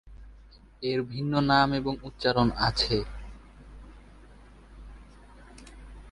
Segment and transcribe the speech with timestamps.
[0.83, 2.97] এর বিভিন্ন নাম এবং উচ্চারণ আছে।